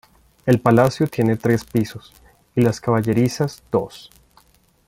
[0.47, 2.11] El palacio tiene tres pisos
[2.55, 4.09] y las caballerizas dos.